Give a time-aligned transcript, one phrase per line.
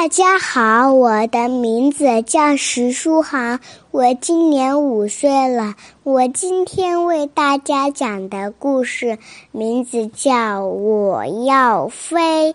[0.00, 3.58] 大家好，我的名字叫石书航，
[3.90, 5.74] 我今年五岁了。
[6.04, 9.18] 我今天为大家讲的故事
[9.50, 12.52] 名字叫《我要飞》。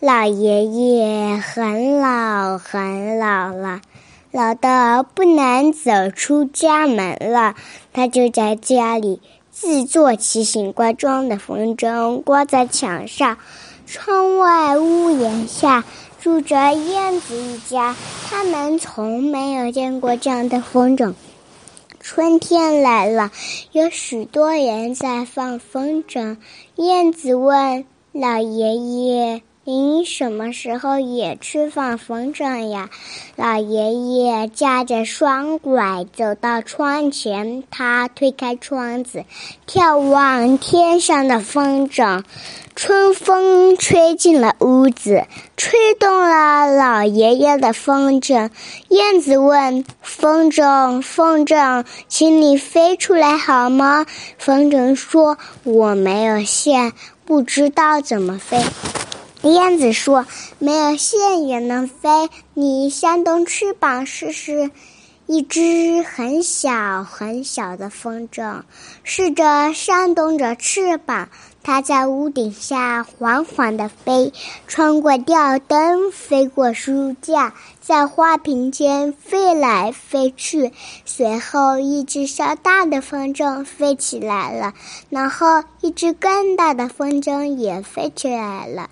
[0.00, 3.82] 老爷爷很老很老了，
[4.32, 7.54] 老的不能走出家门了。
[7.92, 9.22] 他就在家里
[9.52, 13.38] 制作奇形怪状的风筝，挂在墙上。
[13.86, 15.84] 窗外屋檐下
[16.20, 17.96] 住着燕子一家，
[18.28, 21.14] 他们从没有见过这样的风筝。
[21.98, 23.30] 春天来了，
[23.72, 26.36] 有许多人在放风筝。
[26.76, 29.42] 燕子问老爷爷。
[29.62, 32.88] 您什么时候也去放风筝呀？
[33.36, 39.26] 老爷爷架着双拐走到窗前，他推开窗子，
[39.68, 42.24] 眺望天上的风筝。
[42.74, 45.26] 春风吹进了屋子，
[45.58, 48.48] 吹动了老爷爷的风筝。
[48.88, 54.06] 燕子问风筝：“风筝，请你飞出来好吗？”
[54.38, 56.94] 风筝说：“我没有线，
[57.26, 58.64] 不知道怎么飞。”
[59.42, 60.26] 燕子说
[60.58, 64.70] ：“没有线也能飞，你扇动翅膀试试。”
[65.26, 68.62] 一只很小很小的风筝，
[69.04, 71.28] 试着扇动着翅膀，
[71.62, 74.32] 它在屋顶下缓缓地飞，
[74.66, 80.72] 穿过吊灯，飞过书架，在花瓶间飞来飞去。
[81.04, 84.74] 随后，一只稍大的风筝飞起来了，
[85.10, 88.90] 然后一只更大的风筝也飞起来了。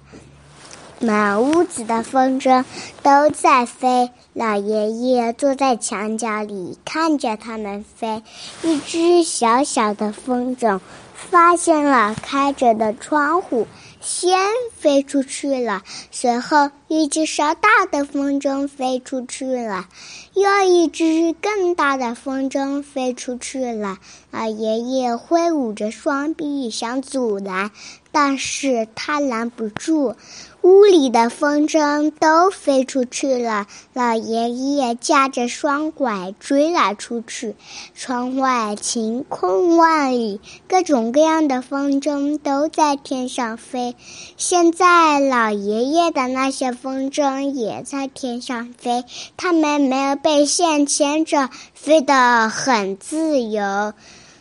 [1.01, 2.65] 满屋子的风筝
[3.03, 8.23] 都在飞，老爷爷坐在墙角里看着它们飞。
[8.63, 10.81] 一只小小的风筝
[11.15, 13.67] 发现了开着的窗户，
[14.01, 14.39] 先
[14.77, 15.83] 飞出去了。
[16.11, 19.86] 随后，一只稍大的风筝飞出去了，
[20.33, 23.98] 又一只更大的风筝飞出去了。
[24.30, 27.70] 老爷爷挥舞着双臂想阻拦，
[28.11, 30.17] 但是他拦不住。
[30.61, 37.55] 屋里的风筝都飞出去了，老爷爷架着双拐追了出去。
[37.95, 43.95] 窗外晴空万里，各种各样的风筝都在天上飞。
[44.36, 49.05] 现在，老爷爷的那些风筝也在天上飞，
[49.36, 53.92] 它们没有被线牵着，飞得很自由。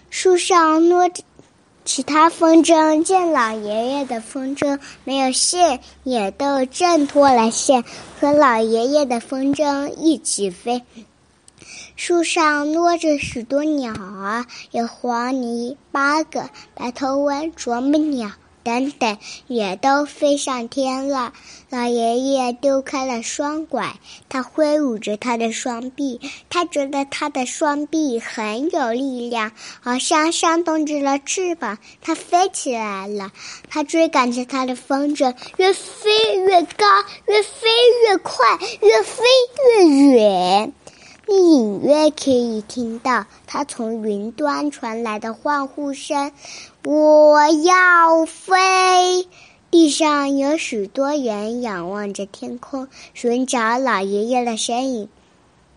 [0.10, 1.24] 树上落着。
[1.84, 7.86] 其他风筝见老爷爷的风筝没有线，也都挣脱了线，
[8.20, 10.84] 和老爷爷的风筝一起飞。
[11.96, 18.32] 树上落着许多鸟儿，有黄鹂、八哥、白头翁、啄木鸟。
[18.68, 19.18] 等等，
[19.48, 21.32] 也都飞上天了。
[21.70, 23.96] 老爷爷丢开了双拐，
[24.28, 26.20] 他挥舞着他的双臂，
[26.50, 33.32] 他觉得他的双臂很有力量，好像扇动着了翅膀，他飞起来了。
[33.70, 36.86] 他追赶着他的风筝，越飞越高，
[37.26, 37.70] 越飞
[38.04, 38.36] 越快，
[38.82, 39.24] 越飞
[39.80, 40.74] 越远。
[41.30, 46.32] 你隐约可以听到他从云端传来的欢呼声。
[46.86, 49.28] 我要飞！
[49.70, 55.10] 地上有许多人仰望着天空，寻找老爷爷的身影。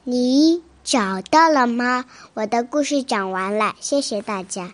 [0.04, 2.04] 你找到了吗？
[2.34, 4.72] 我的故事讲完了，谢谢大家。